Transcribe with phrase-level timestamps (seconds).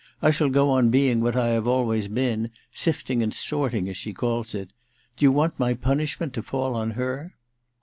[0.19, 3.95] I shall go on being what I have always been —> sifting and sorting, as
[3.97, 4.71] she calls it.
[5.15, 7.35] Do you want my punishment to fall on her